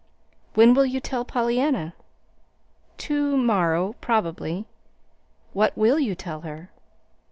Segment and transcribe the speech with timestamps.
[0.55, 1.93] "When will you tell Pollyanna?"
[2.97, 4.65] "To morrow, probably."
[5.53, 6.71] "What will you tell her?"